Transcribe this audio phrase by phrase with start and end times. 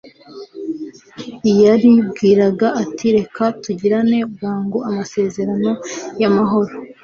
[1.63, 5.71] yaribwiraga ati reka tugirane bwangu amasezerano
[6.21, 6.73] y'amahoro